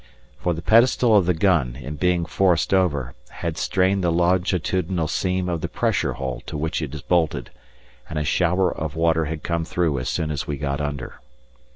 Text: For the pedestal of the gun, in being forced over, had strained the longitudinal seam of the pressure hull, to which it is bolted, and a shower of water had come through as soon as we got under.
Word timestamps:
For 0.39 0.55
the 0.55 0.63
pedestal 0.63 1.15
of 1.15 1.27
the 1.27 1.33
gun, 1.35 1.75
in 1.75 1.95
being 1.95 2.25
forced 2.25 2.73
over, 2.73 3.13
had 3.29 3.55
strained 3.55 4.03
the 4.03 4.09
longitudinal 4.11 5.07
seam 5.07 5.47
of 5.47 5.61
the 5.61 5.67
pressure 5.69 6.13
hull, 6.13 6.41
to 6.47 6.57
which 6.57 6.81
it 6.81 6.95
is 6.95 7.03
bolted, 7.03 7.51
and 8.09 8.17
a 8.17 8.23
shower 8.23 8.75
of 8.75 8.95
water 8.95 9.25
had 9.25 9.43
come 9.43 9.63
through 9.63 9.99
as 9.99 10.09
soon 10.09 10.31
as 10.31 10.47
we 10.47 10.57
got 10.57 10.81
under. 10.81 11.21